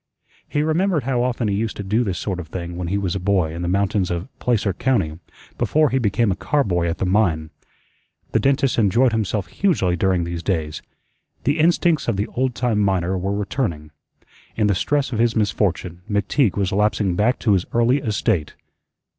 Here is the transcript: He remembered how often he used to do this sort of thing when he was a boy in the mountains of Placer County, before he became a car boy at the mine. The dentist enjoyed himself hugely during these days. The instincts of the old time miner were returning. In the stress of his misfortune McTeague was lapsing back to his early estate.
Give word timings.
He 0.49 0.63
remembered 0.63 1.03
how 1.03 1.21
often 1.21 1.47
he 1.47 1.53
used 1.53 1.77
to 1.77 1.83
do 1.83 2.03
this 2.03 2.17
sort 2.17 2.39
of 2.39 2.47
thing 2.47 2.75
when 2.75 2.87
he 2.87 2.97
was 2.97 3.13
a 3.13 3.19
boy 3.19 3.53
in 3.53 3.61
the 3.61 3.67
mountains 3.67 4.09
of 4.09 4.29
Placer 4.39 4.73
County, 4.73 5.19
before 5.59 5.91
he 5.91 5.99
became 5.99 6.31
a 6.31 6.35
car 6.35 6.63
boy 6.63 6.87
at 6.87 6.97
the 6.97 7.05
mine. 7.05 7.51
The 8.31 8.39
dentist 8.39 8.79
enjoyed 8.79 9.11
himself 9.11 9.45
hugely 9.45 9.95
during 9.95 10.23
these 10.23 10.41
days. 10.41 10.81
The 11.43 11.59
instincts 11.59 12.07
of 12.07 12.17
the 12.17 12.25
old 12.29 12.55
time 12.55 12.79
miner 12.79 13.15
were 13.15 13.37
returning. 13.37 13.91
In 14.55 14.65
the 14.65 14.73
stress 14.73 15.13
of 15.13 15.19
his 15.19 15.35
misfortune 15.35 16.01
McTeague 16.09 16.57
was 16.57 16.71
lapsing 16.71 17.15
back 17.15 17.37
to 17.37 17.53
his 17.53 17.67
early 17.71 17.99
estate. 17.99 18.55